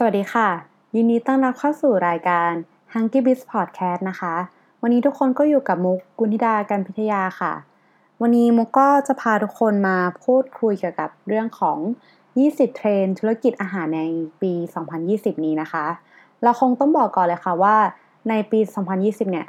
[0.00, 0.48] สวัสดีค่ะ
[0.96, 2.50] ยินดีต้อนรับเข้าสู่รายการ
[2.92, 4.34] Hunky Biz Podcast นะคะ
[4.82, 7.52] วันนี้ทุกคนก็อยู่กับมุกกุณิดาการพิทยาค่ะ
[8.20, 11.78] วันนี้มุกก็จะพาทุกคนมาพูดคุยเกี่ยวกับเรื่องของ
[12.28, 14.02] 20 เทรนธุรกิจอาหารใน
[14.42, 14.52] ปี
[14.98, 15.84] 2020 นี้นะคะ
[16.42, 17.76] เราคงต้องบอกก่อนเลยค่ะว่า
[18.28, 18.60] ในปี
[18.96, 19.46] 2020 เนี่ย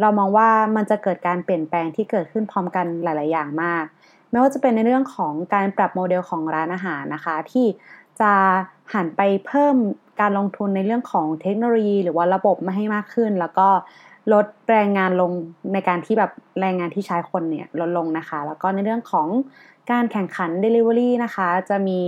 [0.00, 3.84] เรามองว่ามันจะเกิดการเปลี่ยนแปลงที่เกิดขึ้นพร้อมกันหลาย ๆ อย่างมาก
[4.30, 7.66] ไม่ว่าจะเป็นในเรื่องของการปรับโมเดลของร้านอาหารนะคะ ที่
[8.20, 8.32] จะ
[8.94, 9.76] หันไปเพิ่ม
[10.20, 13.68] การลงทุนในเรื่องของเทคโนโลยี หรือว่าระบบมาให้มากขึ้น แล้วก็
[14.32, 15.30] ลดแรงงานลง
[15.72, 19.28] ในการที่แบบแรงงานที่ใช้คนเนี่ยลดลงนะคะ แล้วก็ในเรื่องของ
[19.90, 22.00] การแข่งขัน Delivery นะคะ จะมี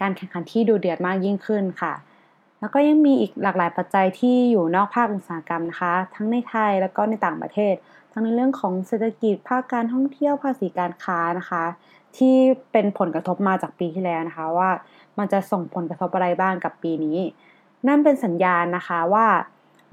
[0.00, 1.92] การแข่งขันที่ดูเดือดมากยิ่งขึ้นค่ะ
[2.60, 7.74] แล้วก็ยังมีอีกหลากหลายปัจจัยที่อยู่นอกภาคอุตสาหกรรมนะคะ ทั้งในไทยแล้วก็ในต่างประเทศ
[8.12, 11.64] ทั้งในเรื่องของเศรษฐกิจภาคการท่องเที่ยวภาษีการค้านะคะ
[12.16, 12.34] ที่
[12.72, 14.70] เป็นผลกระทบมาจากปีที่แล้วนะคะว่า
[15.18, 17.18] มันจะส่งผลกระทบอะไรบ้างกับปีนี้
[17.88, 19.26] นั่นเป็นสัญญาณนะคะว่า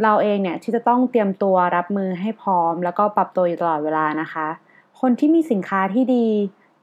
[0.04, 4.48] เราเองเนี่ยที่จะต้องเตรียมตัวรับมือให้พร้อม แล้วก็ปรับตัวอยู่ตลอดเวลานะคะ
[5.02, 6.26] คนที่มีสินค้าที่ดี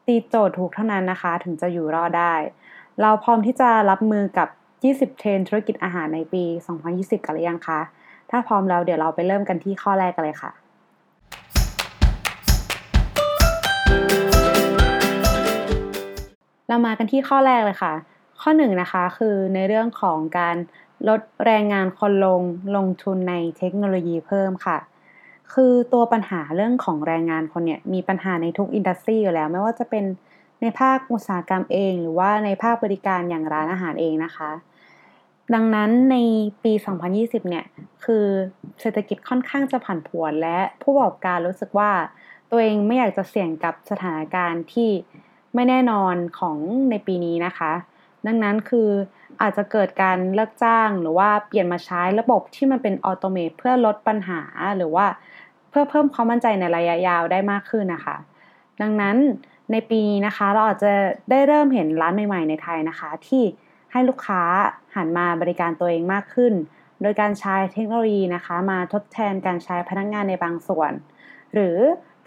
[0.06, 2.34] ตีโจทย์ถูกเท่านั้นนะคะ ถึงจะอยู่รอดได้
[3.03, 4.48] เราพร้อมที่จะรับมือกับ
[5.12, 6.45] 20 เทรนธุรกิจอาหารในปี
[6.84, 7.80] 2020 กันหรือยังคะ
[8.30, 10.52] ถ้าพร้อมแล้วเดี๋ยวเราไปเริ่มกันที่ข้อแรกกันเลยค่ะ
[16.69, 17.92] เรามากันที่ข้อแรกเลยค่ะ
[18.51, 20.57] ข้อหนึ่งนะคะคือในเรื่องของการ
[21.09, 22.43] ลดแรงงานคนลง
[22.77, 24.79] ลงทุนในเทคโนโลยีเพิ่มค่ะ
[25.55, 30.05] คือตัวปัญหาเรื่องของแรงงานคนเนี่ยมีปัญหาในทุกอินดัสทรีอยู่แล้ว ไม่ว่าจะเป็น
[30.61, 34.51] ในภาคอุตสาหกรรมเอง หรือว่าในภาคบริการอย่างร้านอาหารเองนะคะ
[35.55, 36.17] ดังนั้นใน
[36.65, 36.73] ปี
[37.11, 37.65] 2020 เนี่ย
[38.05, 38.25] คือ
[38.81, 41.91] เศรษฐกิจค่อนข้างจะผันผวนและผู้ประกอบการรู้สึกว่า
[42.51, 44.91] ตัวเองไม่อยากจะเสี่ยงกับสถานการณ์ที่
[45.55, 46.57] ไม่แน่นอนของ
[46.91, 47.73] ในปีนี้นะคะ
[48.28, 48.89] ดังนั้นคือ
[49.42, 54.40] อาจจะเกิดการเลิกจ้างหรือว่าเปลี่ยนมาใช้ระบบที่มันเป็นออโตเมตเพื่อลดปัญหา
[54.77, 55.06] หรือว่า
[55.70, 58.16] เพื่อเพิ่มความมั่นใจในระยะยาวได้มากขึ้นนะคะ
[58.83, 59.16] ดังนั้น
[59.72, 60.92] ในปีนี้นะคะเราอาจจะ
[61.30, 63.42] ได้เริ่มเห็นร้านใหม่ๆในไทยนะคะ ที่
[63.92, 64.42] ให้ลูกค้า
[64.96, 66.52] หันมาบริการตัวเองมากขึ้น
[67.02, 70.92] โดยการใช้เทคโนโลยีนะคะ มาทดแทนการใช้พนักงงานในบางส่วน
[71.55, 71.77] หรือ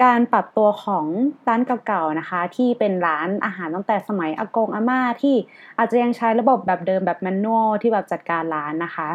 [0.04, 1.06] การปรับตัวของ
[1.48, 5.36] ร้านเก่าๆนะคะ ที่เป็นร้านอาหารตั้งแต่สมัยอากงอาม่าที่
[5.78, 9.08] อาจจะยังใช้ระบบแบบเดิมแบบแมนนวลที่แบบจัดการร้านนะคะ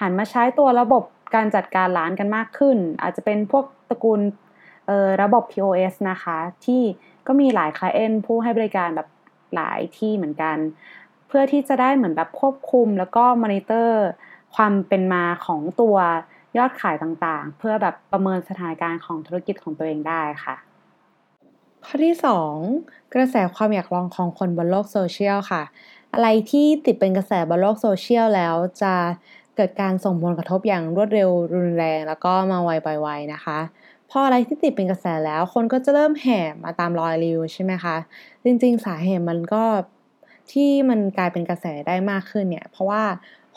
[0.00, 1.04] หันมาใช้ตัวระบบ
[1.34, 4.20] การจัดการร้านกันมากขึ้น อาจจะเป็นพวกตระกูล
[5.22, 6.82] ระบบ POS นะคะ ที่
[7.26, 9.08] ก็มีหลายคลเอนผู้ให้บริการแบบ
[9.54, 10.56] หลายที่เหมือนกัน
[11.28, 14.02] เพื่อที่จะได้เหมือนแบบควบคุมแล้วก็มอนิเตอร์
[14.54, 15.96] ความเป็นมาของตัว
[16.56, 20.56] ยอดขายต่างๆ เพื่อแบบประเมินสถานการณ์ของธุรกิจของตัวเองได้ค่ะ
[21.84, 25.62] ข้อที่ 2 กระแสความอยากลองของคนบนโลกโซเชียลค่ะ
[26.14, 28.94] อะไรที่ติดเป็นกระแสบนโลกโซเชียลแล้วจะ
[29.56, 33.58] เกิดการส่งผลกระทบอย่างรวดเร็วรุนแรง แล้วก็มาไวไปไวนะคะ
[34.10, 37.96] พออะไรที่ติดเป็นกระแสแล้วคนก็จะเริ่มแห่มาตามรอยรีวิวใช่ไหมคะ
[38.44, 39.64] จริงๆ สาเหตุมันก็
[40.52, 43.02] ที่มันกลายเป็นกระแสได้มากขึ้นเนี่ย เพราะว่า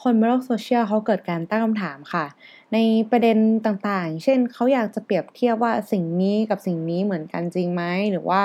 [0.02, 2.26] คนบนโลกโซเชียลเขาเกิดการตั้งคำถามค่ะ
[2.74, 2.78] ใน
[3.12, 8.42] ประเด็นต่างๆ เช่นเขาอยากจะเปรียบเทียบว่าสิ่งนี้กับสิ่งนี้เหมือนกันจริงไหมหรือว่า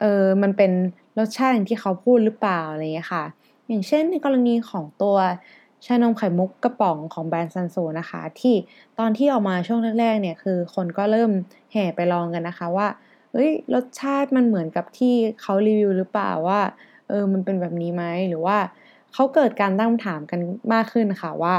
[0.00, 0.72] เออมันเป็น
[1.18, 3.24] รสชาติอย่างที่เขาพูดหรือเปล่าอะไรอย่างเงี้ยค่ะ
[3.68, 5.16] อย่างเช่นในกรณีของตัว
[5.86, 8.54] ชานมไข่มุกกระป๋องของแบรนด์ซันโซนะคะ ที่
[8.98, 11.30] ตอนที่ออกมาช่วงแรกๆเนี่ยคือคนก็เริ่ม
[11.72, 12.88] แห่ไปลองกันนะคะว่า
[13.32, 16.60] เฮ้ยรสชาติมันเหมือนกับที่เขารีวิวหรือเปล่าว่า
[17.08, 18.56] เออมันเป็นแบบนี้ไหมหรือว่า
[19.14, 20.40] เขาเกิดการตั้งคำถามกัน
[20.72, 21.54] มากขึ้นค่ะว่า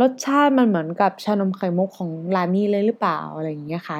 [0.00, 3.98] รสชาติมันเหมือนกับชานมไข่มุกของร้านนี้เลยหรือเปล่าอะไรอย่างเงี้ยค่ะ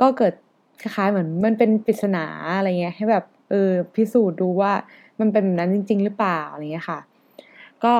[0.00, 0.32] ก็เกิด
[0.80, 2.24] คล้ายๆเหมือนมันเป็นปริศนา
[2.56, 4.72] อะไรเงี้ยให้แบบเออพิสูจน์ดูว่า
[5.20, 6.98] มันเป็นแบบนั้นจริง ๆ หรือเปล่าอะไรเงี้ยค่ะ
[7.84, 7.94] ก็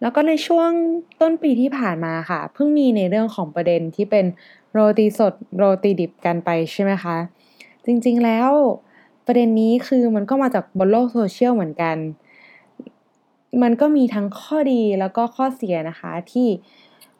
[0.00, 0.70] แล้วก็ในช่วง
[1.20, 4.24] ต้นปีที่ผ่านมาค่ะ เพิ่งมีในเรื่องของประเด็นที่เป็น
[4.72, 7.16] โรตีสดโรตีดิบกันไปใช่ไหมคะ
[7.86, 8.50] จริงๆแล้ว
[9.26, 11.96] ประเด็นนี้คือมันก็มาจากบนโลกโซเชียลเหมือนกัน
[13.62, 16.48] มันก็มีทั้งข้อดีแล้วก็ข้อเสียนะคะ ที่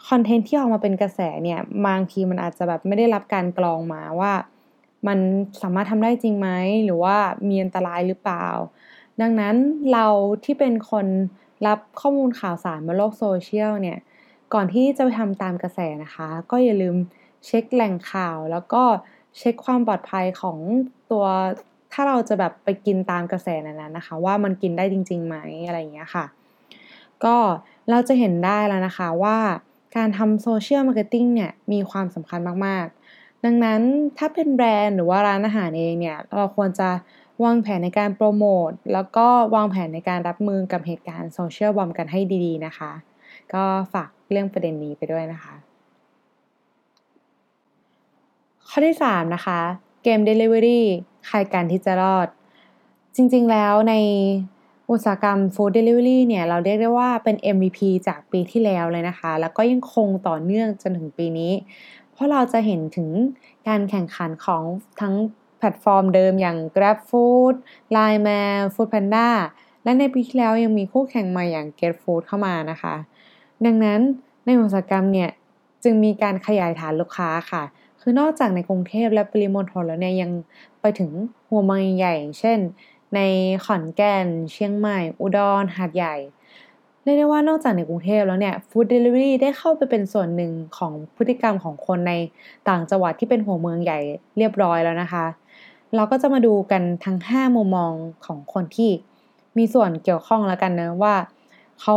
[0.08, 4.32] content ที่ออกมาเป็นกระแสเนี่ยบางทีมันอาจจะแบบไม่ได้รับการกรองมาว่า
[5.06, 5.18] มัน
[5.62, 6.48] สามารถทำได้จริงไหม
[6.84, 7.16] หรือว่า
[7.48, 8.48] มีอันตรายหรือเปล่า
[9.20, 9.56] ดังนั้น
[9.92, 10.06] เรา
[10.44, 11.06] ที่เป็นคน
[11.66, 13.98] รับข้อมูลข่าวสารบนโลกโซเชียลเนี่ย
[14.54, 16.96] ก่อนที่จะไปทำตามกระแสนะคะ ก็อย่าลืม
[17.46, 18.82] เช็คแหล่งข่าวแล้วก็
[19.38, 20.58] เช็คความปลอดภัยของ
[21.10, 21.26] ตัว
[21.92, 25.36] ถ้าเราจะแบบไปกินตามกระแสนั้นนะคะ ว่ามันกินได้จริงๆไหม
[25.66, 26.24] อะไรอย่างเงี้ยค่ะ
[27.24, 27.36] ก็
[27.90, 29.38] เราจะเห็นได้แล้วนะคะว่า
[29.96, 33.80] การทำ social marketing เนี่ยมีความสำคัญมากๆ ดังนั้น
[34.18, 36.88] ถ้าเป็นแบรนด์หรือว่าร้านอาหารเองเนี่ยเราควรจะ
[37.44, 42.92] วางแผนในการโปรโมทแล้วก็วางแผนในการรับมือกับเหตุการณ์ social bomb กันให้ดีๆนะคะ
[43.54, 45.54] ก็ฝากเรื่องประเด็นนี้ไปด้วยนะคะ
[48.68, 49.60] ข้อที่ 3 นะคะ
[50.02, 50.80] เกม Delivery
[51.26, 52.28] ใครกันที่จะรอด
[53.16, 53.94] จริงๆแล้วใน
[54.90, 61.52] อุตสาหกรรม Food Delivery เนี่ยเราเรียกได้ว่าเป็น MVP จากปีที่แล้วเลยนะคะ แล้วก็ยังคงต่อเนื่องจนถึงปีนี้
[62.12, 63.08] เพราะเราจะเห็นถึง
[63.68, 64.62] การแข่งขันของ
[65.00, 65.14] ทั้ง
[65.58, 67.54] แพลตฟอร์มเดิมอย่าง GrabFood,
[67.96, 69.28] Line Man, Foodpanda
[69.84, 72.94] และในปีที่แล้วยังมีคู่แข่งม่อย่าง GetFood เข้ามานะคะ
[73.64, 74.00] ดังนั้น
[74.46, 75.30] ในอุตสาหกรรมเนี่ย
[75.84, 77.62] จึงมีการขยายฐานลูกค้าค่ะ
[78.04, 80.30] คือนอกจากในกรุงเทพและปริมณฑลแล้วเนี่ยยัง
[80.80, 81.10] ไปถึง
[81.48, 82.58] หัวเมืองใหญ่ เช่น
[83.14, 83.20] ใน
[83.64, 86.14] ขอนแก่น เชียงใหม่ อุดร หาดใหญ่
[87.02, 92.12] เรียกได้ว่านอกจากในกรุงเทพแล้วเนี่ยฟู้ดเดลิเวอรี่ได้เข้าไปเป็นส่วนหนึ่งของพฤติกรรมของคนใน
[92.68, 93.98] ต่างจังหวัดที่เป็นหัวเมืองใหญ่
[94.38, 95.24] เรียบร้อยแล้วนะคะ
[95.94, 97.92] เราก็จะมาดูกันทั้ง 5 มุมมอง
[98.26, 98.90] ของคนที่
[99.58, 101.14] มีส่วนเกี่ยวข้องแล้วกันนะว่า
[101.80, 101.96] เขา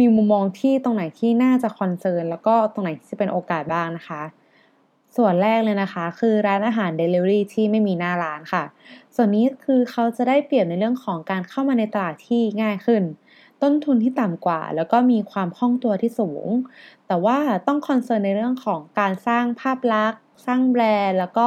[0.00, 4.22] มีมุมมองที่ตรงไหนที่น่าจะ concern แล้วก็ตรงไหนที่จะเป็นโอกาสบ้างนะคะ
[5.16, 8.64] ส่วนแรกเลยนะคะ คือร้านอาหาร Delivery ที่ไม่มีหน้าร้านค่ะ
[9.14, 13.02] ส่วนนี้คือเขาจะได้เปรียบในเรื่องของการเข้ามาในตลาดที่ง่ายขึ้น
[13.62, 16.46] ต้นทุนที่ต่ำกว่า แล้วก็มีความคล่องตัวที่สูง
[17.06, 21.46] แต่ว่าต้อง concern ในเรื่องของการสร้างภาพลักษณ์ สร้างแบรนด์ แล้วก็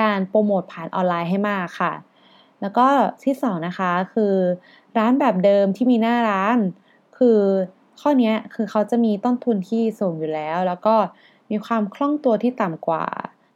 [0.00, 1.92] การโปรโมทผ่านออนไลน์ให้มากค่ะ
[2.60, 2.86] แล้วก็
[3.24, 4.34] ที่สองนะคะคือ
[4.98, 6.58] ร้านแบบเดิมที่มีหน้าร้าน
[7.18, 7.40] คือ
[8.00, 10.94] ข้อนี้คือเขาจะมีต้นทุนที่สูงอยู่แล้ว แล้วก็
[11.50, 13.06] มีความคล่องตัวที่ต่ำกว่า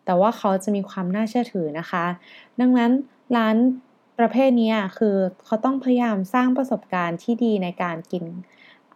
[0.04, 2.04] แต่ว่าเขาจะมีความน่าเชื่อถือนะคะ
[2.60, 2.90] ดังนั้น
[3.36, 3.56] ร้าน
[4.18, 8.24] ประเภทนี้คือเขาต้องพยายามสร้างประสบการณ์ที่ดีในการกิน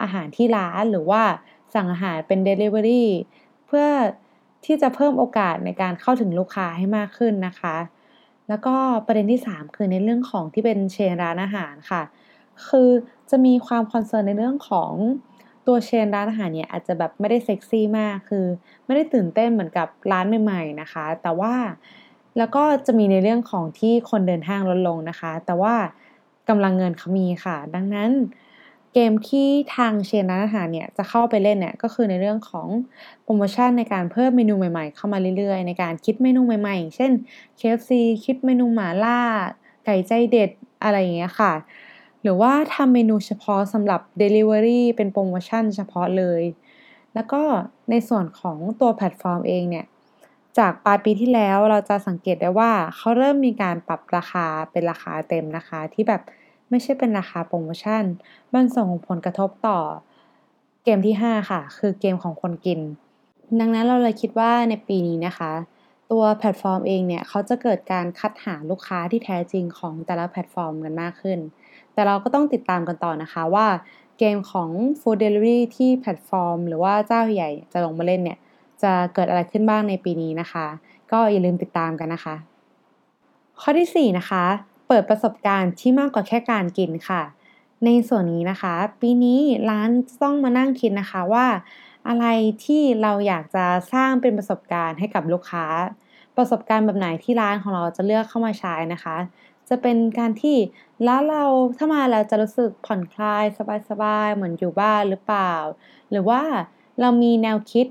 [0.00, 1.22] อาหารที่ร้านหรือว่า
[1.74, 3.04] สั่งอาหารเป็น Delivery
[3.66, 3.86] เพื่อ
[4.64, 7.76] ที่จะเพิ่มโอกาสในการเข้าถึงลูกค้าให้มากขึ้นนะคะ
[8.48, 8.74] แล้วก็
[9.06, 12.02] ประเด็นที่ 3 คือในเรื่องของที่เป็นเชนร้านอาหารค่ะ
[12.68, 12.88] คือ
[13.30, 14.92] จะมีความคอนเซิร์นในเรื่องของ
[15.66, 18.46] ตัวเชนร้านอาหารเนี่ยอาจจะแบบไม่ได้เซ็กซี่มากคือ
[18.86, 21.54] ไม่ได้ตื่นเต้นเหมือนกับร้านใหม่ ๆนะคะ แต่ว่า
[22.38, 25.74] แล้วก็จะมีในเรื่องของที่คนเดินห้างลดลงนะคะ แต่ว่า
[26.48, 28.10] กำลังเงินเขามีค่ะ ดังนั้น
[28.92, 32.68] เกมที่ทางเชนร้านอาหารเนี่ยจะเข้าไปเล่นเนี่ยก็คือในเรื่องของ
[33.22, 37.12] โปรโมชั่นในการเพิ่มเมนูใหม่ๆ เข้ามาเรื่อยๆ ในการคิดเมนูใหม่ๆเช่น
[37.58, 37.90] KFC
[38.24, 39.20] คิดเมนูหมาล่า
[39.84, 40.50] ไก่ใจเด็ด
[40.82, 41.52] อะไรอย่างเงี้ยค่ะ
[42.24, 46.42] หรือว่าทำเมนูเฉพาะสำหรับ Delivery เป็นโปรโมชั่นเฉพาะเลย
[47.14, 47.42] แล้วก็
[47.90, 49.86] ในส่วนของตัวแพลตฟอร์มเองเนี่ย
[50.58, 56.22] จากปลายปีที่แล้วเราจะสังเกตได้ว่าเขาเริ่มมีการปรับราคาเป็นราคาเต็มนะคะ ที่แบบ
[56.70, 58.02] ไม่ใช่เป็นราคาโปรโมชั่น
[58.54, 59.78] มันส่งผลกระทบต่อ
[60.84, 62.80] เกมที่ 5 ค่ะ คือเกมของคนกิน
[63.60, 65.52] ดังนั้นเราเลยคิดว่าในปีนี้นะคะ
[66.10, 71.38] ตัวแพลตฟอร์มเองเนี่ยเขาจะเกิดการคัดหาลูกค้าที่แท้จริงของแต่ละแพลตฟอร์มกันมากขึ้น
[71.94, 73.66] แต่เราก็ต้องติดตามกันต่อนะคะว่า
[74.18, 74.70] เกมของ
[75.00, 78.38] Food Delivery ที่แพลตฟอร์ม หรือว่าเจ้าใหญ่จะลงมาเล่นเนี่ย
[78.82, 80.66] จะเกิดอะไรขึ้นบ้างในปีนี้นะคะ
[81.12, 82.34] ก็อย่าลืมติดตามกันนะคะ
[83.60, 84.44] ข้อที่ 4 นะคะ
[84.88, 87.22] เปิดประสบการณ์ที่มากกว่าแค่การกินค่ะ
[87.84, 89.90] ในส่วนนี้นะคะ ปีนี้ร้าน
[90.22, 91.46] ต้องมานั่งคิดนะคะว่า
[92.08, 92.26] อะไร
[92.64, 95.66] ที่เราอยากจะสร้างเป็นประสบการณ์ให้กับลูกค้า
[96.36, 99.16] ประสบการณ์แบบไหนที่ร้านของเราจะเลือกเข้ามาใช้นะคะ
[99.68, 100.56] จะเป็นการที่
[101.06, 101.44] ร้านเรา
[101.78, 103.44] ถ้ามาแล้วจะรู้สึกผ่อนคลาย
[103.88, 105.52] สบายๆเหมือนอยู่บ้านหรือเปล่า
[106.10, 106.42] หรือว่า
[107.00, 107.86] เรามีแนวคิด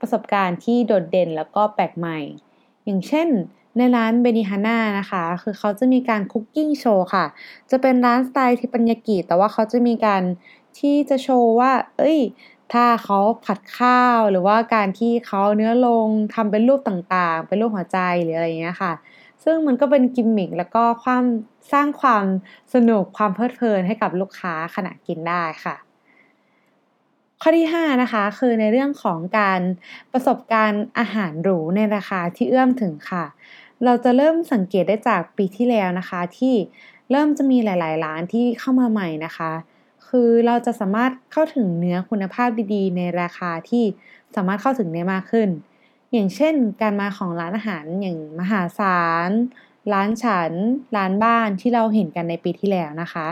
[0.00, 2.18] ประสบการณ์ที่โดดเด่นแล้วก็แปลกใหม่
[2.84, 3.28] อย่างเช่น
[3.76, 7.24] ในร้านเบนิฮาน่านะคะ คือเขาจะมีการคุกกิ้งโชว์ค่ะ
[7.70, 10.22] จะเป็นร้านสไตล์ที่ปัญญากิแต่ว่าเขาจะมีการ
[10.78, 12.18] ที่จะโชว์ว่า เอ้ย
[12.72, 18.92] ถ้าเขาผัดข้าวหรือว่าการที่เขาเนื้อลงทำเป็นรูปต่างๆ เป็นรูปหัวใจหรืออะไรอย่างเงี้ยค่ะ
[19.44, 21.24] ซึ่งมันก็เป็นกิมมิคแล้วก็ความ
[21.72, 22.24] สร้างความ
[22.74, 25.76] สนุกความเพลิดเพลินให้กับลูกค้าขณะกินได้ค่ะ
[27.42, 29.60] ข้อที่ 5 นะคะ คือในเรื่องของการ
[30.12, 33.24] ประสบการณ์อาหารหรูในราคาที่เอื้อมถึงค่ะ
[33.84, 36.54] เราจะเริ่มสังเกตได้จากปีที่แล้วนะคะ ที่
[37.10, 39.50] เริ่มจะมีหลาย ๆ ร้านที่เข้ามาใหม่นะคะ
[40.08, 43.84] คือเราจะสามารถเข้าถึงเนื้อคุณภาพดี ๆ ในราคาที่
[44.36, 45.48] สามารถเข้าถึงได้มากขึ้น
[46.14, 49.30] อย่างเช่น การมาของร้านอาหารอย่างมหาศาล
[49.92, 50.52] ร้านฉัน
[50.96, 53.28] ร้านบ้านที่เราเห็นกันในปีที่แล้วนะคะ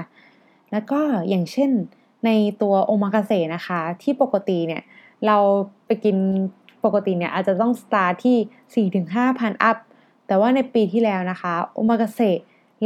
[0.73, 1.71] แล้วก็อย่างเช่น
[2.25, 2.31] ใน
[2.63, 4.83] ตัวโอมากาเสะนะคะ ที่ปกติเนี่ย
[5.27, 5.37] เรา
[5.87, 6.17] ไปกิน
[6.85, 9.77] ปกติเนี่ยอาจจะต้องสตาร์ที่ 4-5,000 up
[10.27, 12.39] แต่ว่าในปีที่แล้วนะคะโอมากาเสะ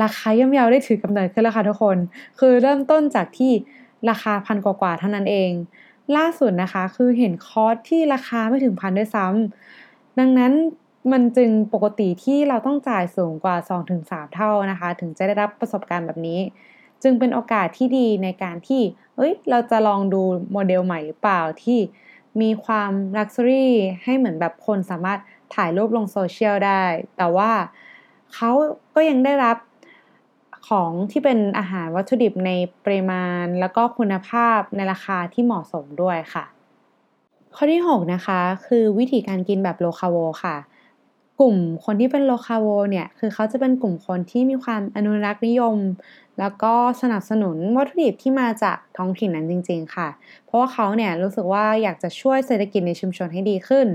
[0.03, 1.97] ราคาย่อมเยาได้ถือกำเนิดขึ้นแล้วค่ะทุกคน
[2.39, 3.53] คือเริ่มต้นจากที่
[4.11, 5.51] ราคาพันกว่าๆเท่านั้นเอง
[6.17, 9.86] ล่าสุดนะคะคือเห็นคอร์สที่ราคาไม่ถึงพันด้วยซ้ำ
[10.19, 10.53] ดังนั้น
[11.13, 13.57] มันจึงปกติที่เราต้องจ่ายสูงกว่า
[13.95, 16.41] 2-3 เท่านะคะ ถึงจะได้รับประสบการณ์แบบนี้
[17.03, 18.83] จึงเป็นโอกาสที่ดีในการที่
[19.17, 21.79] เอ้ย เราจะลองดูโมเดลใหม่หรือเปล่าที่
[22.41, 23.73] มีความ luxury
[24.05, 25.19] ให้เหมือนแบบคนสามารถ
[25.55, 26.83] ถ่ายรูปลงโซเชียลได้
[27.17, 27.51] แต่ว่า
[28.35, 28.51] เขา
[28.95, 29.57] ก็ยังได้รับ
[30.69, 32.51] ของที่เป็นอาหารวัตถุดิบใน
[32.85, 36.45] ปริมาณ แล้วก็คุณภาพในราคาที่เหมาะสมด้วยค่ะ
[37.57, 40.57] ข้อที่ 6 นะคะ คือวิธีการกินแบบ locavore ค่ะ
[41.41, 45.77] กลุ่มคนที่เป็น locavore เนี่ยคือเขาจะเป็นกลุ่มคนที่มีความอนุรักษ์นิยม
[46.39, 50.09] แล้วก็สนับสนุนวัตถุดิบที่มาจากท้องถิ่นนั้นจริง ๆ ค่ะ
[50.45, 53.87] เพราะว่าเขาเนี่ยรู้สึกว่าอยากจะช่วยเศรษฐกิจในชุมชนให้ดีขึ้น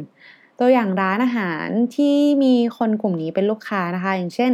[0.59, 4.51] ตัวอย่างร้านอาหารที่มีคนกลุ่มนี้เป็นลูกค้านะคะ อย่างเช่น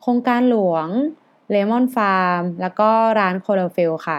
[0.00, 0.88] โครงการหลวง
[1.50, 4.18] Lemon Farm แล้วก็ร้านโคลเฟิลค่ะ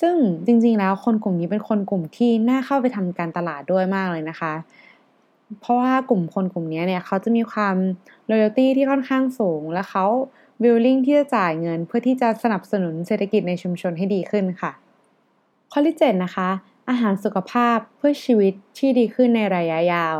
[0.00, 0.14] ซึ่ง
[0.46, 4.52] จริงๆแล้วคนกลุ่มนี้เป็นคนกลุ่มที่น่าเข้าไปทำการตลาดด้วยมากเลยนะคะ
[5.60, 7.76] เพราะว่ากลุ่มคนกลุ่มนี้เนี่ยเขาจะมีความ
[8.30, 10.04] loyalty ที่ค่อนข้างสูง และเขา
[10.62, 14.72] willing ที่จะจ่ายเงินเพื่อที่จะสนับสนุนเศรษฐกิจในชุมชนให้ดีขึ้นค่ะ
[15.72, 16.48] ข้อที่7นะคะ
[16.88, 20.16] อาหารสุขภาพเพื่อชีวิตที่ดีขึ้นในระยะยาว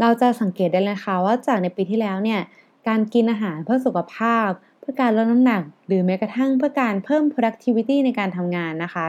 [0.00, 2.40] เราจะสังเกตได้เลยค่ะว่าจากในปีที่แล้วเนี่ย
[2.88, 4.48] การกินอาหารเพื่อสุขภาพ
[4.88, 9.06] พื่อการลดน้ำหนัก หรือแม้กระทั่งเพื่อการเพิ่ม productivity ในการทำงานนะคะ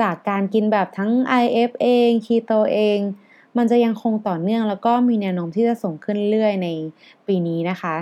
[0.00, 1.10] จากการกินแบบทั้ง
[1.42, 2.98] IF เอง Keto เอง
[3.56, 6.68] มันจะยังคงต่อเนื่องแล้วก็มีแนวโน้มที่จะส่งขึ้นเรื่อยใน
[7.26, 7.96] ปีนี้นะคะ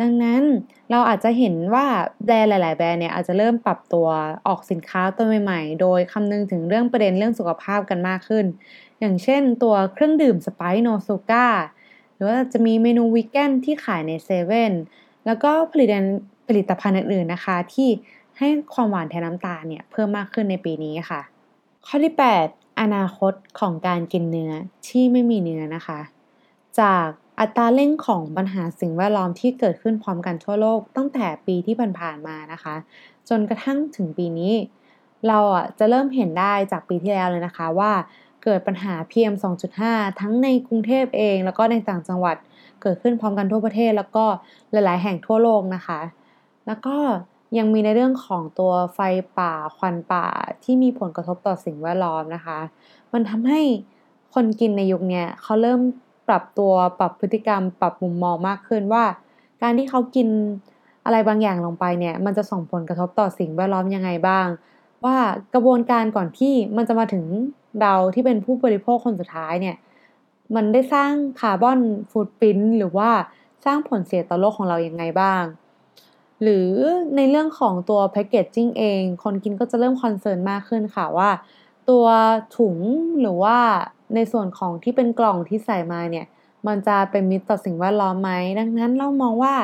[0.00, 0.42] ดังนั้น
[0.90, 1.86] เราอาจจะเห็นว่า
[2.24, 4.06] แบรนด์หลาย ๆ แบรนด์เนี่ยอาจจะเริ่มปรับตัว
[4.46, 8.44] ออกสินค้าตัวใหม่ ๆ โดยคำนึงถึงเรื่องประเด็นเรื่องสุขภาพกันมากขึ้น
[9.00, 11.46] อย่างเช่น ตัวเครื่องดื่มสไปโนซูก้า
[12.14, 14.72] หรือว่าจะมีเมนูวิกแกนที่ขายในเซเว่น
[15.26, 15.88] แล้วก็ผลิต
[16.48, 17.88] ผลิตภัณฑ์อื่นๆนะคะ ที่
[18.38, 21.20] ให้ความหวานแทนน้ำตาลเนี่ยเพิ่มมากขึ้นในปีนี้ค่ะ
[21.86, 22.46] ข้อที่ 8
[22.80, 24.52] อนาคตของการกินเนื้อ
[24.88, 26.00] ที่ไม่มีเนื้อนะคะ
[26.80, 27.06] จาก
[27.40, 32.74] อัตราเร่งของปัญหาสิ่งแวดล้อมที่เกิดขึ้นพร้อมกันทั่วโลกตั้งแต่ปีที่ผ่านๆมานะคะ
[33.28, 34.54] จนกระทั่งถึงปีนี้
[35.28, 37.92] เราอะจะเริ่มเห็นได้จากปีที่แล้วเลยนะคะว่า
[38.44, 42.36] เกิดปัญหา PM 2.5 ทั้งในกรุงเทพเอง แล้วก็ในต่างจังหวัด
[42.82, 44.24] เกิดขึ้นพร้อมกันทั่วประเทศ แล้วก็
[44.70, 46.00] หลาย ๆ แห่งทั่วโลกนะคะ
[46.68, 46.96] แล้วก็
[47.58, 48.98] ยังมีในเรื่องของตัวไฟ
[49.38, 50.26] ป่าควันป่า
[50.64, 52.58] ที่มีผลกระทบต่อสิ่งแวดล้อมนะคะ
[53.12, 53.60] มันทำให้
[54.34, 55.80] คนกินในยุคนี้เขาเริ่ม
[56.28, 59.04] ปรับตัวปรับพฤติกรรม ปรับมุมมองมากขึ้นว่า
[59.62, 60.28] การที่เขากิน
[61.04, 64.46] อะไรบางอย่างลงไปเนี่ย มันจะส่งผลกระทบต่อสิ่งแวดล้อมยังไงบ้าง
[65.04, 65.16] ว่า
[65.54, 67.24] กระบวนการก่อนที่มันจะมาถึง
[67.80, 69.76] เราที่เป็นผู้บริโภคคนสุดท้ายเนี่ย
[70.54, 71.78] มันได้สร้างคาร์บอน
[72.10, 73.10] ฟูดพิ้นหรือว่า
[73.64, 75.42] สร้างผลเสียต่อโลกของเรายังไงบ้าง
[76.42, 76.68] หรือ
[77.16, 81.30] ในเรื่องของตัว packaging เอง คนกินก็จะเริ่ม concern มากขึ้นค่ะว่า
[81.90, 82.06] ตัว
[82.56, 82.76] ถุง
[83.20, 83.56] หรือว่า
[84.14, 86.26] ในส่วนของที่เป็นกล่องที่ใส่มาเนี่ย
[86.66, 89.54] มันจะเป็นมิตรต่อสิ่งแวดล้อมไหม ดังนั้นเรามองว่า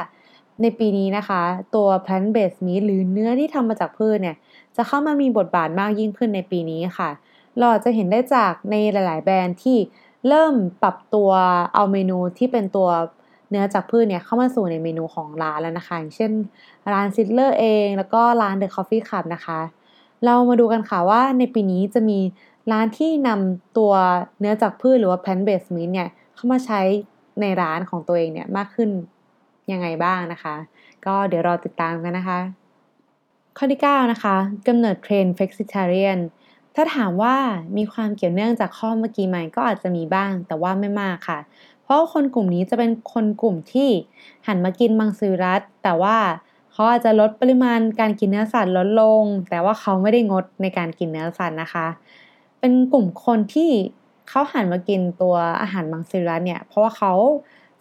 [0.62, 1.42] ในปีนี้นะคะ
[1.74, 4.36] ตัว plant based meat หรือเนื้อที่ทำมาจากพืชเนี่ย
[4.76, 7.10] จะเข้ามามีบทบาทมากยิ่งขึ้นในปีนี้ค่ะ
[7.58, 9.78] เราจะเห็นได้จากในหลาย ๆ แบรนด์ที่
[10.28, 11.30] เริ่มปรับตัว
[11.74, 12.88] เอาเมนูที่เป็นตัว
[13.54, 16.30] เนื้อจากพืชเนี่ยเข้ามาสู่ในเมนูของร้านแล้วนะคะ อย่างเช่น
[16.92, 19.60] ร้าน Sizzler เอง แล้วก็ร้าน The Coffee Club นะคะ
[20.24, 22.18] เรามาดูกันค่ะว่าในปีนี้จะมี
[22.72, 23.92] ร้านที่นำตัว
[24.40, 26.80] เนื้อจากพืชหรือว่า plant based meat เนี่ยเข้ามาใช้
[27.40, 28.90] ในร้านของตัวเองเนี่ยมากขึ้น
[29.72, 30.54] ยังไงบ้างนะคะ
[31.06, 32.40] ก็เดี๋ยวรอติดตามกันนะคะ
[33.56, 36.20] ข้อที่ 9 นะคะกำเนิดเทรนด์ flexitarian
[36.74, 37.36] ถ้าถามว่า
[37.76, 41.38] มีความเกี่ยวเนื่องจากข้อเมื่อกี้ไหมก็อาจจะมีบ้าง แต่ว่าไม่มากค่ะ
[41.84, 43.88] เพราะคนกลุ่มนี้จะเป็นคนกลุ่มที่
[44.46, 46.16] หันมากินมังสวิรัตแต่ว่า
[46.72, 51.86] เขาอาจจะลดปริมาณการกินเนื้อสัตว์ลดลง แต่ว่าเขาไม่ได้งดในการกินเนื้อสัตว์นะคะ
[52.60, 53.70] เป็นกลุ่มคนที่
[54.28, 57.12] เขาหันมากินตัวอาหารมังสวิรัตเนี่ยเพราะว่าเขา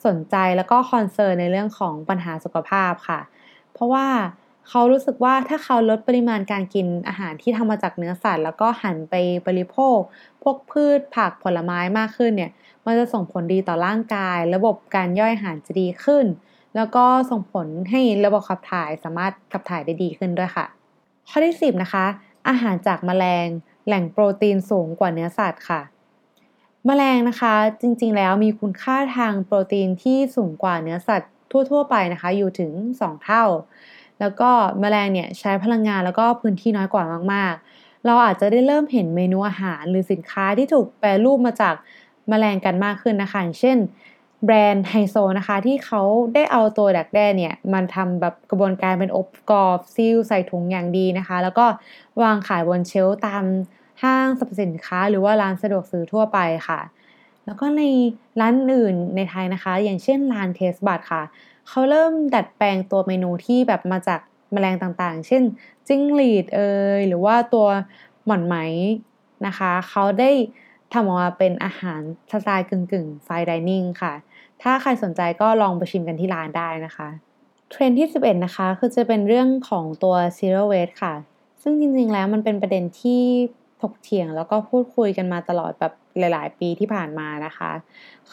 [0.05, 3.19] สนใจแล้วก็คอนเซิร์นในเรื่องของปัญหาสุขภาพค่ะ
[3.73, 4.07] เพราะว่า
[4.69, 9.15] เขารู้สึกว่าถ้าเขาลดปริมาณการกินอาหารที่ทำมาจากเนื้อสัตว์ แล้วก็หันไป
[9.47, 9.97] บริโภค
[10.43, 12.51] พวกพืชผักผลไม้มากขึ้นเนี่ย
[12.85, 16.25] มันจะส่งผลดีต่อร่างกาย ระบบการย่อยอาหารจะดีขึ้น
[16.75, 20.65] แล้วก็ส่งผลให้ระบบขับถ่ายสามารถขับถ่ายได้ดีขึ้นด้วยค่ะ
[21.29, 22.05] ข้อที่ 10 นะคะ
[22.47, 23.47] อาหารจากแมลง
[23.85, 25.81] แหล่งโปรตีนสูงกว่าเนื้อสัตว์ค่ะ
[26.85, 31.31] แมลงนะคะจริงๆแล้วมีคุณค่าทางโปรตีนที่สูงกว่าเนื้อสัตว์
[31.71, 32.71] ทั่วๆไปนะคะ อยู่ถึง
[33.01, 33.43] 2 เท่า
[34.19, 34.49] แล้วก็
[34.79, 41.75] แมลงเนี่ยใช้พลังงานแล้วก็พื้นที่น้อยกว่ามากๆ เราอาจจะได้เริ่มเห็นเมนูอาหารหรือสินค้าที่ถูกแปรรูปมาจาก
[42.31, 43.77] มแมลงกันมากขึ้นนะคะอย่างเช่น
[44.45, 46.01] แบรนด์ไฮโซนะคะที่เขา
[46.33, 51.65] ได้เอาตัวดักแด้เนี่ยมันทำแบบกระบวนการเป็นอบกรอบซีลใส่ถุงอย่างดีนะคะ แล้วก็
[52.21, 53.43] วางขายบนเชลตาม
[54.03, 56.79] ห้างสรรพสินค้า หรือว่าร้านสะดวกซื้อทั่วไปค่ะ
[57.45, 57.81] แล้วก็ใน
[58.39, 61.23] ร้านอื่นในไทยนะคะ อย่างเช่นร้าน Taste Bud ค่ะ
[61.67, 64.19] เขาเริ่มดัดแปลงตัวเมนูที่แบบมาจาก
[64.53, 65.43] แมลงต่างๆ เช่น
[65.87, 66.59] จิ้งหรีดเอ
[66.97, 67.67] ยหรือว่าตัว
[68.25, 68.55] หม่อนไหม
[69.47, 70.31] นะคะ เขาได้
[70.93, 74.13] ทำออกมาเป็นอาหารสไตล์กึ่งๆ fine dining ค่ะ
[74.61, 77.09] ถ้าใครสนใจก็ลองไปชิมกันที่ร้านได้นะคะ
[77.71, 81.13] เทรนด์ที่ 11 นะคะ คือจะเป็นเรื่องของตัว zero waste ค่ะ
[81.61, 83.21] ซึ่งจริงๆแล้วมันเป็นประเด็นที่
[83.81, 87.71] ถกเถียงแล้วก็พูดคุยกันมาตลอดแบบหลาย ๆ ปีที่ผ่านมานะคะ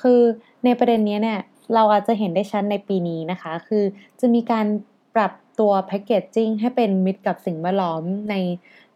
[0.00, 0.20] คือ
[0.64, 1.40] ในประเด็นนี้เนี่ย
[1.74, 3.84] เราอาจจะเห็นได้ชัดในปีนี้นะคะ คือ
[4.20, 4.66] จะมีการ
[5.14, 8.34] ปรับตัวแพคเกจจิ้งให้เป็นมิตรกับสิ่งแวดล้อมใน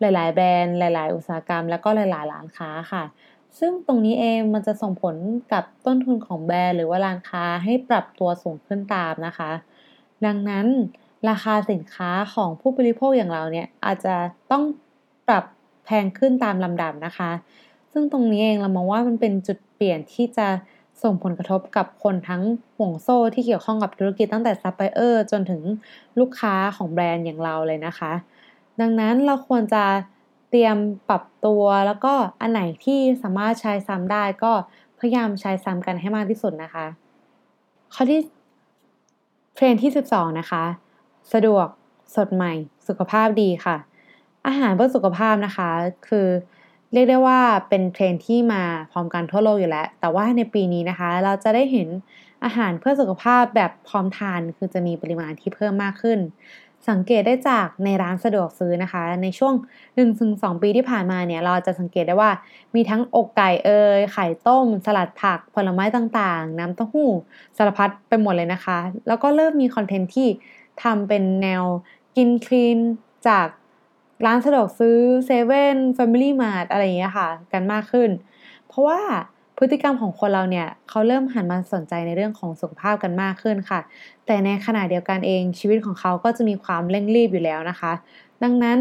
[0.00, 3.04] หลาย ๆ แบรนด์ หลาย ๆ อุตสาหกรรม แล้วก็หลาย ๆ ร้านค้าค่ะ
[3.58, 5.14] ซึ่งตรงนี้เองมันจะส่งผล
[5.52, 9.50] กับต้นทุนของแบรนด์หรือว่าร้านค้าให้ปรับตัวสูงขึ้นตามนะคะ
[10.26, 10.66] ดังนั้น
[11.28, 14.14] ราคาสินค้าของผู้บริโภคอย่างเราเนี่ยอาจจะ
[14.50, 14.64] ต้อง
[15.28, 15.44] ปรับ
[15.84, 17.30] แพงขึ้นตามลำดับนะคะ
[17.92, 20.46] ซึ่งตรงนี้เองเรามองว่ามันเป็นจุดเปลี่ยนที่จะ
[21.02, 22.42] ส่งผลกระทบกับคนทั้ง
[22.76, 25.62] ห่วงโซ่ที่เกี่ยวข้องกับธุรกิจตั้งแต่ซัพพลายเออร์จนถึง
[26.20, 28.12] ลูกค้าของแบรนด์อย่างเราเลยนะคะ
[28.80, 29.84] ดังนั้นเราควรจะ
[30.56, 34.52] เตรียมปรับตัว แล้วก็อันไหนที่สามารถใช้ซ้ำได้ก็
[34.98, 36.86] พยายามใช้ซ้ำกันให้มากที่สุดนะคะ
[37.94, 38.20] ข้อที่
[39.54, 40.64] เทรนที่ 12 นะคะ
[41.32, 41.66] สะดวก
[42.16, 42.52] สดใหม่
[42.88, 43.76] สุขภาพดีค่ะ
[44.46, 45.70] อาหารเพื่อสุขภาพนะคะ
[46.08, 46.26] คือ
[46.92, 51.88] เรียกได้ว่าเป็นเทรนที่มาพร้อมกันทั่วโลกอยู่แล้ว แต่ว่าในปีนี้นะคะ เราจะได้เห็น
[52.44, 56.18] อาหารเพื่อสุขภาพแบบพร้อมทาน คือจะมีปริมาณที่เพิ่มมากขึ้น
[56.88, 59.54] สังเกตได้จากในร้านสะดวกซื้อนะคะ ในช่วง
[59.94, 62.30] 1-2 ปีที่ผ่านมาเนี่ยเราจะสังเกตได้ว่า
[62.74, 67.10] มีทั้งอกไก่เอยไข่ต้ม สลัดผัก ผลไม้ต่างๆ น้ำเต้าหู้
[67.56, 70.28] สารพัดไปหมดเลยนะคะ แล้วก็เริ่มมี content ที่
[70.82, 71.62] ทำเป็นแนว
[72.16, 72.78] กิน clean
[73.28, 73.46] จาก
[74.26, 78.10] ร้านสะดวกซื้อเซเว่นแฟมิลี่มาร์ทอะไรอย่างเงี้ยค่ะ กันมากขึ้น
[78.68, 79.00] เพราะว่า
[79.58, 83.80] พฤติกรรมของคนเราเนี่ยเขาเริ่มหันมาสนใจในเรื่องของสุขภาพกันมากขึ้นค่ะ
[84.26, 87.92] แต่ในขณะเดียวกันเองชีวิตของเขาก็จะมีความเร่งรีบอยู่แล้วนะคะ
[88.42, 88.78] ดังนั้น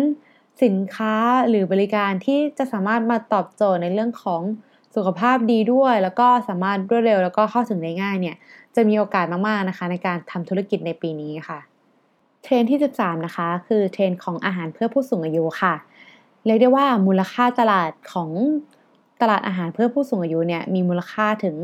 [0.63, 1.13] สินค้า
[1.49, 4.41] หรือบริการที่จะสามารถมาตอบโจทย์ในเรื่องของ
[4.95, 8.35] สุขภาพดีด้วย แล้วก็สามารถรวดเร็วแล้วก็เข้าถึงได้ง่ายเนี่ย
[8.75, 11.59] จะมีโอกาสมากๆนะคะ ในการทำธุรกิจในปีนี้ค่ะ
[12.43, 15.73] เทรนที่ 13 นะคะ คือเทรนของอาหารเพื่อผู้สูงอายุค่ะ
[16.45, 18.29] เรียกได้ว่ามูลค่าตลาดของ
[19.23, 21.55] ตลาดอาหารเพื่อผู้สูงอายุเนี่ยมีมูลค่าถึง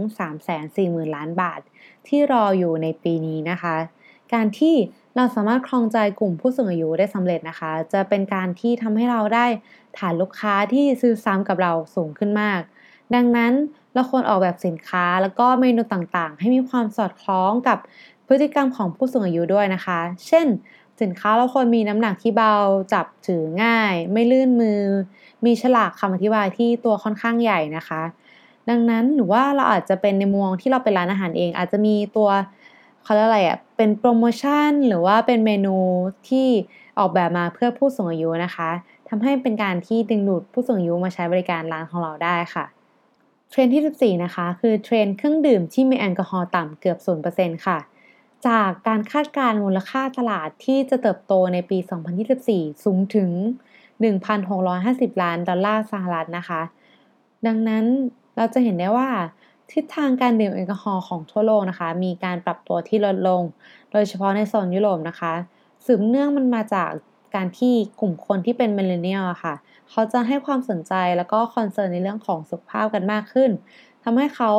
[0.53, 1.59] 340,000 ล้านบาท
[2.07, 3.75] ที่รออยู่ในปีนี้นะคะ
[4.33, 4.75] การที่
[5.15, 9.45] เราสามารถครองใจกลุ่มผู้สูงอายุได้สำเร็จนะคะ จะเป็นการที่ทำให้เราได้
[9.97, 12.61] ฐานลูกค้าที่ซื้อซ้ำกับเราสูงขึ้นมาก
[13.15, 13.53] ดังนั้น
[13.93, 17.77] เราควรออกแบบสินค้าแล้วก็เมนูต่างๆ ให้มีความสอดคล้องกับ
[18.27, 20.47] พฤติกรรมของผู้สูงอายุด้วยนะคะ เช่น
[21.01, 22.53] สินค้าเราควรมีน้ำหนักที่เบา
[22.93, 24.81] จับถือง่าย ไม่ลื่นมือ
[25.45, 28.01] มีฉลากคำอธิบายที่ตัวค่อนข้างใหญ่นะคะ
[28.69, 32.29] ดังนั้นหรือว่าเราอาจจะเป็นในมุมที่เราเป็นร้านอาหารเอง อาจจะมีตัว
[33.03, 35.75] เขาเรียกอะไรอะ่ะเป็นโปรโมชั่นหรือว่าเป็นเมนู
[36.29, 36.47] ที่
[36.99, 38.69] ออกแบบมาเพื่อผู้สูงอายุนะคะ
[39.09, 42.65] ทำให้เป็นการที่ดึงดูดผู้สูงอายุมาใช้บริการร้านของเราได้ค่ะ
[43.49, 46.97] เทรนด์ที่ 14 นะคะ คือเทรนด์เครื่องดื่มที่มีแอลกอฮอล์ต่ำเกือบ
[47.33, 47.77] 0%ค่ะ
[48.47, 51.77] จากการคาดการณ์มูลค่าตลาดที่จะเติบโตในปี
[52.31, 53.29] 2024 สูงถึง
[54.01, 56.61] 1,650 ล้านดอลลาร์สหรัฐนะคะ
[57.47, 57.85] ดังนั้น
[58.35, 59.09] เราจะเห็นได้ว่า
[59.71, 63.41] ทิศทางการดื่มแอลกอฮอล์ของทั่วโลกนะคะ มีการปรับตัวที่ลดลง
[63.91, 65.33] โดยเฉพาะในโซนยุโรปนะคะ
[65.85, 66.89] สืบเนื่องมันมาจาก
[67.35, 69.53] การที่กลุ่มคนที่เป็น millennial ค่ะ
[69.89, 73.49] เขาจะให้ความสนใจแล้วก็ concern ในเรื่องของสุขภาพกันมากขึ้น
[74.03, 74.51] ทำให้เขา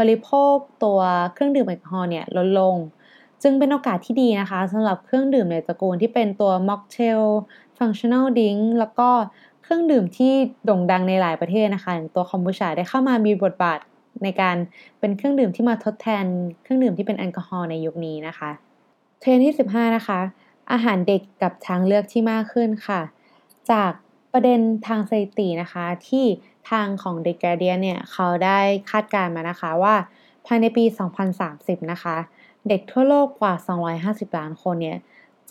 [0.00, 0.98] บริโภคตัว
[1.32, 2.76] เครื่องดื่มแอลกอฮอล์เนี่ยลดลง
[3.42, 7.22] จึงเป็นโอกาสที่ดีนะคะสำหรับเครื่องดื่มในตระกูลที่เป็นตัว mocktail
[7.78, 9.08] functional drink แล้วก็
[9.62, 10.32] เครื่องดื่มที่
[10.64, 13.78] โด่งดังในหลายประเทศนะคะอย่างตัวคอมบูชาได้เข้ามามีบทบาท
[14.22, 14.56] ในการ
[15.00, 16.24] เป็นเครื่องดื่มที่มาทดแทน
[16.62, 18.50] เครื่องดื่มที่เป็นแอลกอฮอล์ในยุคนี้นะคะ
[19.20, 20.20] เทรนที่ 15 นะคะ
[20.72, 23.00] อาหารเด็กกับทางเลือกที่มากขึ้นค่ะ
[23.70, 23.92] จาก
[24.32, 26.24] ประเด็นทางสถิตินะคะที่
[26.70, 28.58] ทางของ The Guardian เนี่ยเขาได้
[28.90, 29.94] คาดการณ์มานะคะว่า
[30.46, 30.84] ภายในปี
[31.38, 32.16] 2030 นะคะ
[32.68, 34.98] เด็กทั่วโลกกว่า 250 ล้านคนเนี่ย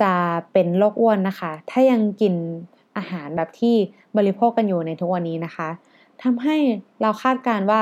[0.02, 0.14] จะ
[0.52, 2.34] เป็นโรคอ้วนนะคะ ถ้ายังกิน
[2.98, 3.76] อาหารแบบที่
[4.18, 5.70] บริโภคกันอยู่ในทุกวันนี้นะคะ
[6.24, 6.58] ทำให้
[7.02, 7.82] เราคาดการว่า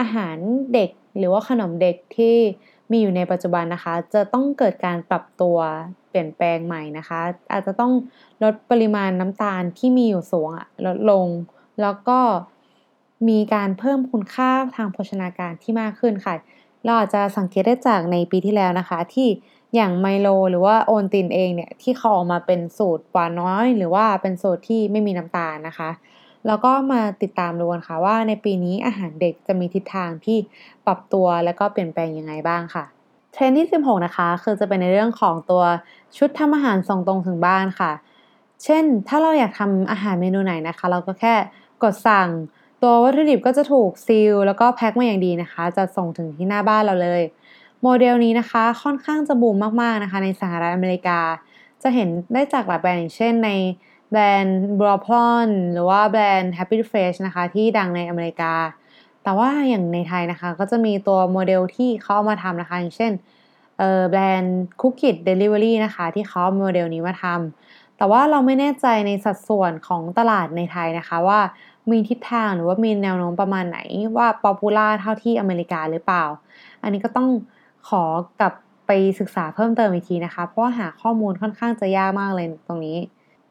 [0.00, 0.36] อาหาร
[0.74, 2.36] เด็กหรือว่าขนมเด็กที่
[2.90, 5.58] มีอยู่ในปัจจุบันนะคะ จะต้องเกิดการปรับตัว
[6.08, 7.20] เปลี่ยนแปลงใหม่นะคะ
[7.52, 7.92] อาจจะต้อง
[8.42, 10.48] ลดปริมาณน้ำตาลที่มีอยู่สูง
[10.86, 11.26] ลดลง
[11.82, 12.18] แล้วก็
[13.28, 16.34] มีการเพิ่มคุณค่าทางโภชนาการที่มากขึ้นค่ะ
[16.86, 19.28] เราอาจจะสังเกตได้จากในปีที่แล้วนะคะ ที่
[19.74, 25.90] อย่างไมโลหรือว่าโอนตินเองเนี่ยที่เขาออกมาเป็นสูตรหวานน้อย หรือว่าเป็นสูตรที่ไม่มีน้ำตาลนะคะ
[26.46, 30.38] แล้วก็มาติดตามดูกันค่ะว่าในปีนี้อาหารเด็กจะมีทิศทางที่
[30.86, 32.84] ปรับตัวและก็เปลี่ยนแปลงยังไงบ้างค่ะ
[33.32, 35.62] เทเทรนด์ที่ 16 นะคะ คือจะเป็นในเรื่องของตัว
[36.16, 37.92] ชุดทำอาหารส่งตรงถึงบ้านค่ะ
[38.64, 41.34] เช่นถ้าเราอยากทำอาหารเมนูไหนนะคะ เราก็แค่
[41.82, 42.28] กดสั่ง
[42.82, 47.22] ตัววัตถุดิบก็จะถูก seal แล้วก็แพ็คมาอย่างดีนะคะ จะส่งถึงที่หน้าบ้านเราเลย
[47.82, 51.18] โมเดลนี้นะคะค่อนข้างจะบูมมากๆนะคะ ในสหรัฐอเมริกา
[51.82, 53.50] จะเห็นได้จากหลายแบรนด์อย่างเช่นใน
[54.10, 58.52] แบรนด์บรอพลอนหรือว่าแบรนด์ Happy Fresh นะคะ ที่ดังในอเมริกา
[59.24, 63.12] แต่ว่าอย่างในไทยนะคะ ก็จะมีตัวโมเดลที่เขาเอามาทำนะคะ อย่างเช่น
[64.10, 71.40] แบรนด์คุกกี้เดลิเวอรี่นะคะ ที่เขาโมเดลนี้มาทำแต่ว่าเราไม่แน่ใจในสัดส่วนของตลาดในไทยนะคะว่า
[71.90, 73.78] มีทิศทางหรือว่ามีแนวโน้มประมาณไหน
[74.16, 76.24] ว่า popular เท่าที่อเมริกาหรือเปล่า
[76.82, 77.28] อันนี้ก็ต้อง
[77.88, 78.02] ขอ
[78.40, 78.54] กลับ
[78.86, 82.98] ไปศึกษาเพิ่มเติมอีกทีนะคะ เพราะหาข้อมูลค่อนข้างจะยากมากเลยตรงนี้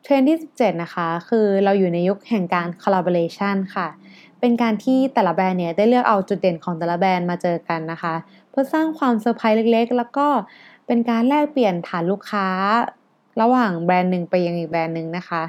[0.03, 3.87] เทรนด์ที่ 17 นะคะ คือเราอยู่ในยุคแห่งการ collaboration ค่ะ
[4.39, 8.13] เป็นการที่แต่ละแบรนด์เนี่ยได้เลือกเอาจุดเด่นของแต่ละแบรนด์มาเจอกันนะคะ
[8.49, 10.27] เพื่อสร้างความเซอร์ไพรส์เล็กๆ แล้วก็
[10.87, 12.47] เป็นการแลกเปลี่ยนฐานลูกค้า
[13.41, 15.43] ระหว่างแบรนด์หนึ่งไปยังอีกแบรนด์หนึ่งนะคะ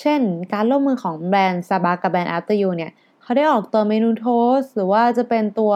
[0.00, 0.20] เช่น
[0.52, 4.26] การร่วมมือของแบรนด์ซาบากับแบรนด์ After You เนี่ยเขาได้ออกตัวเมนูโท
[4.58, 5.72] สหรือว่าจะเป็นตัว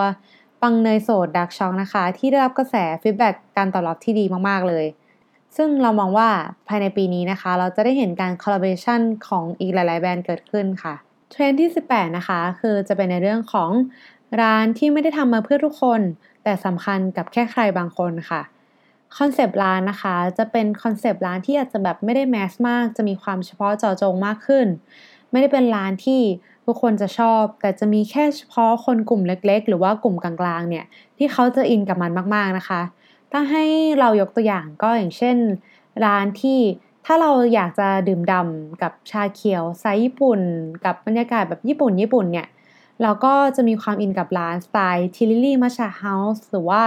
[0.62, 4.86] ปังเนยโสดดักช็อกนะคะ ที่ได้รับกระแส feedback การตอบรับที่ดีมาก ๆ เลย
[5.56, 6.28] ซึ่งเรามองว่า
[6.68, 10.94] ภายในปีนี้นะคะ เราจะได้เห็นการ collaboration ของอีกหลาย ๆ แบรนด์เกิดขึ้นค่ะ
[11.30, 13.70] เทรนด์ที่ 18 นะคะ คือจะเป็นในเรื่องของ
[14.40, 16.00] ร้านที่ไม่ได้ทำมาเพื่อทุกคน
[16.44, 18.42] แต่สำคัญกับแค่ใครบางคนค่ะ
[19.18, 24.66] คอนเซปต์ร้านนะคะ จะเป็นคอนเซปต์ร้านที่อาจจะแบบไม่ได้ mass มาก จะมีความเฉพาะเจาะจงมากขึ้น
[25.30, 26.20] ไม่ได้เป็นร้านที่
[26.66, 30.84] ทุกคนจะชอบ แต่จะมีแค่เฉพาะคนกลุ่มเล็ก ๆ หรือว่ากลุ่มกลางๆเนี่ย
[31.18, 32.80] ที่เขาจะอินกับมันมากๆนะคะ
[33.32, 33.64] ถ้าให้
[34.00, 35.36] เรายกตัวอย่างก็อย่างเช่น
[36.04, 36.58] ร้านที่
[37.06, 40.40] ถ้าเราอยากจะดื่มดำกับชาเขียวสไตล์ญี่ปุ่น
[40.84, 42.46] กับบรรยากาศแบบญี่ปุ่นญี่ปุ่นเนี่ย
[43.02, 46.82] เราก็จะมีความอินกับร้านสไตล์ Tealily Matcha House หรือว่า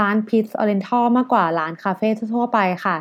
[0.00, 2.96] ร้าน Peace Oriental มากกว่าร้านคาเฟ่ทั่วไปค่ะ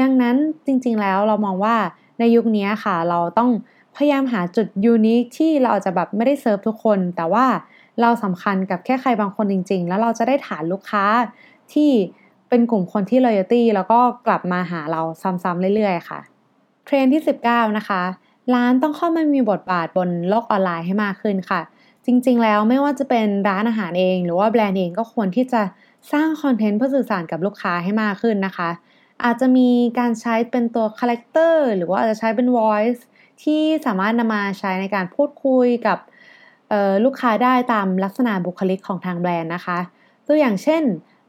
[0.00, 1.76] ดังนั้นจริงๆแล้วเรามองว่า
[2.18, 3.50] ในยุคนี้ค่ะ เราต้อง
[3.96, 7.46] พยายามหาจุดยูนิคที่เราอาจจะแบบไม่ได้เซิร์ฟทุกคน แต่ว่า
[8.00, 11.04] เราสำคัญกับแค่ใครบางคนจริง ๆ แล้วเราจะได้ฐานลูกค้า
[11.72, 11.90] ที่
[12.48, 16.20] เป็นกลุ่มคนที่ loyalty แล้วก็กลับมาหาเราซ้ำๆเรื่อยๆ ค่ะ
[16.84, 18.02] เทรนที่ 19 นะคะ
[18.54, 21.60] ร้านต้องเข้ามามีบทบาทบนโลกออนไลน์ให้มากขึ้นค่ะ
[22.06, 25.62] จริงๆ แล้วไม่ว่าจะเป็นร้านอาหารเอง หรือว่าแบรนด์เองก็ควรที่จะ
[26.12, 28.70] สร้างคอนเทนต์เพื่อสื่อสารกับลูกค้าให้มากขึ้นนะคะ
[29.24, 33.00] อาจจะมีการใช้เป็นตัวคาแรคเตอร์หรือว่าอาจจะใช้เป็น voice
[33.42, 35.98] ที่สามารถนำมาใช้ในการพูดคุยกับ
[37.04, 39.78] ลูกค้าได้ตามลักษณะบุคลิกของทางแบรนด์นะคะ
[40.26, 40.82] ตัวอย่างเช่น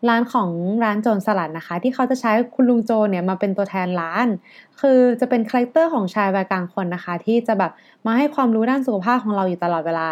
[0.10, 0.50] ร้านของ
[0.84, 4.28] ร้านโจนส์สลัดนะคะ ที่เขาจะใช้คุณลุงโจเนี่ยมาเป็นตัวแทนร้าน
[4.82, 7.72] คือจะเป็นคาแรคเตอร์ของชายวัยกลางคนนะคะ ที่จะแบบ
[8.06, 10.10] มาให้ความรู้ด้านสุขภาพของเราอยู่ตลอดเวลา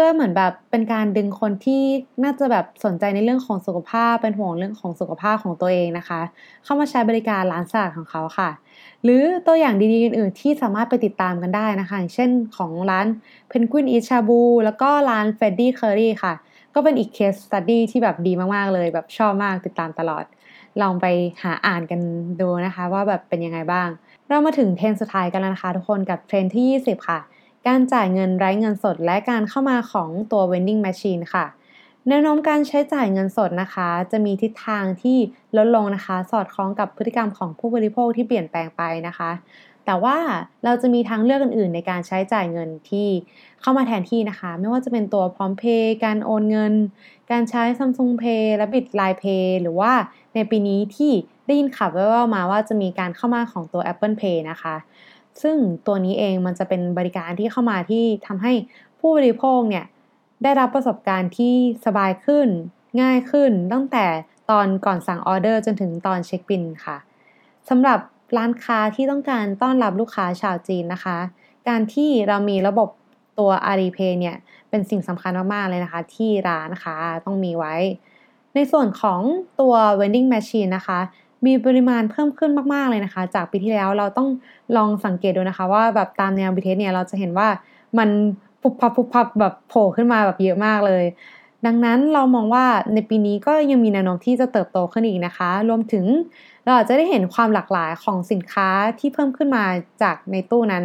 [0.00, 1.82] พื่อเหมือนแบบเป็นการดึงคนที่
[2.24, 6.20] น่าจะแบบสนใจในเรื่องของสุขภาพเป็นห่วงเรื่องของสุขภาพของตัวเองนะคะ
[6.64, 8.50] เข้ามาใช้บริการร้านสลัดของเขาค่ะ
[9.04, 13.06] หรือตัวอย่างดีๆอื่นๆที่สามารถไปติดตามกันได้นะคะอย่างเช่นของร้าน
[13.48, 16.34] Penguin Eat Shabu แล้วก็ร้านเฟดดี้เคอรี่ค่ะ
[16.74, 20.24] ก็เป็นอีก case study ที่แบบดีมากๆเลยแบบชอบมากติดตามตลอด
[20.80, 21.06] ลองไป
[21.42, 22.00] หาอ่านกัน
[22.40, 23.88] ดูนะคะ ว่าแบบเป็นยังไงบ้าง
[24.28, 27.20] เรามาถึงเทรนด์สุดท้ายกันแล้วนะคะ ทุกคนกับเทรนด์ที่ 20 ค่ะ
[27.66, 31.46] การจ่ายเงินไร้เงินสดและการเข้ามาของตัว vending machine ค่ะ
[32.08, 35.18] แนวโน้มการใช้จ่ายเงินสดนะคะ จะมีทิศทางที่
[35.56, 39.30] ลดลงนะคะ สอดคล้องกับพฤติกรรมของผู้บริโภคที่เปลี่ยนแปลงไปนะคะ
[39.84, 40.16] แต่ว่า
[40.64, 43.08] เราจะมีทางเลือกอื่นๆ ในการใช้จ่ายเงินที่
[43.60, 46.74] เข้ามาแทนที่นะคะ ไม่ว่าจะเป็นตัวพร้อมเพย์การโอนเงิน
[47.30, 49.92] การใช้ Samsung Pay และบิตไลน์เพย์หรือว่า
[50.34, 51.12] ในปีนี้ที่
[51.46, 54.74] ได้ยินข่าวแว่วๆมาว่าจะมีการเข้ามาของตัว Apple Pay นะคะ
[55.42, 58.52] ซึ่งตัวนี้เองมันจะเป็นบริการที่เข้ามาที่ทำให้
[58.98, 59.84] ผู้บริโภคเนี่ย
[60.42, 61.54] ได้รับประสบการณ์ที่
[61.86, 62.48] สบายขึ้น
[63.00, 64.06] ง่ายขึ้น ตั้งแต่
[64.50, 66.96] ตอนก่อนสั่งออเดอร์จนถึงตอนเช็คบินค่ะ
[67.68, 67.98] สำหรับ
[68.36, 71.18] ร้านค้าที่ต้องการต้อนรับลูกค้าชาวจีนนะคะ
[71.68, 72.88] การที่เรามีระบบ
[73.38, 74.36] ตัว Alipay เนี่ย
[74.70, 77.74] เป็นสิ่งสำคัญมาก ๆ เลยนะคะ ที่ร้านนะคะต้องมีไว้
[78.54, 79.20] ในส่วนของ
[79.60, 81.00] ตัว vending machine นะคะ
[81.46, 84.28] มีปริมาณเพิ่มขึ้นมากๆเลยนะคะ จากปีที่แล้วเราต้อง
[84.76, 87.48] ลองสังเกตดูนะคะ ว่าแบบตามแนว BTS เนี่ยเราจะเห็นว่า
[87.98, 88.08] มัน
[88.62, 91.04] ปุบพับปุบพับแบบโผล่ขึ้นมาแบบเยอะมากเลย
[91.66, 96.04] ดังนั้นเรามองว่าในปีนี้ก็ยังมีแนวโน้มที่จะเติบโตขึ้นอีกนะคะ รวมถึง
[96.64, 99.64] เราอาจจะได้เห็นความหลากหลายของสินค้าที่เพิ่มขึ้นมา
[100.02, 100.84] จากในตู้นั้น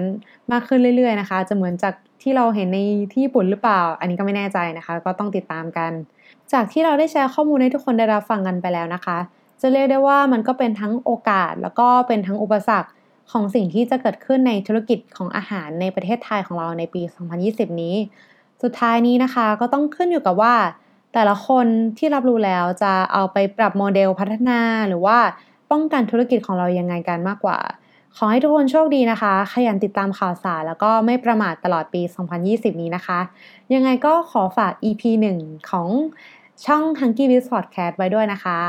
[0.51, 2.79] มากขึ้นเรื่อย ๆนะคะ จะเหมือนจากที่เราเห็นใน
[3.11, 5.91] ที่ญี่ปุ่นหรือเปล่า อันนี้ก็ไม่แน่ใจนะคะ ก็ต้องติดตามกัน
[6.53, 9.17] จากที่เราได้แชร์ข้อมูลให้ทุกคนได้รับฟังกันไปแล้วนะคะ
[9.63, 12.89] จะเรียกได้ว่ามันก็เป็นทั้งโอกาสแล้วก็เป็นทั้งอุปสรรค
[13.31, 17.01] ของสิ่งที่จะเกิดขึ้นในธุรกิจของอาหารในประเทศไทยของเราในปี
[17.41, 17.95] 2020 นี้
[18.63, 20.55] สุดท้ายนี้นะคะก็ต้องขึ้นอยู่กับว่า
[21.13, 21.65] แต่ละคน
[21.97, 25.17] ที่รับรู้แล้วจะเอาไปปรับโมเดลพัฒนาหรือว่า
[25.71, 27.59] ป้องกันธุรกิจของเรายังไงกันมากกว่า
[28.17, 32.01] ขอให้ทุกคนโชคดีนะคะ ขยันติดตามข่าวสารแล้วก็ไม่ประมาทตลอดปี
[32.41, 33.19] 2020 นี้นะคะ
[33.73, 35.03] ยังไงก็ขอฝาก EP
[35.39, 35.89] 1 ของ
[36.65, 38.59] ช่อง Hunky Biz Podcast ไว้ด้วยนะคะ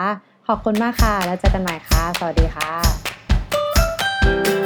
[0.49, 4.64] ขอบคุณมากค่ะ แล้วเจอกันใหม่ค่ะ สวัสดีค่ะ